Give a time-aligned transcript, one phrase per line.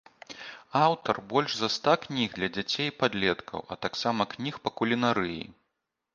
[0.85, 5.39] Аўтар больш за ста кніг для дзяцей і падлеткаў, а таксама кніг па кулінарыі.